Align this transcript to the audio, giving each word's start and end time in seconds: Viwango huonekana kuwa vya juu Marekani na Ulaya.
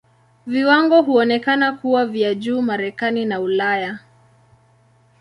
Viwango 0.47 1.01
huonekana 1.01 1.71
kuwa 1.71 2.05
vya 2.05 2.35
juu 2.35 2.61
Marekani 2.61 3.25
na 3.25 3.39
Ulaya. 3.39 3.99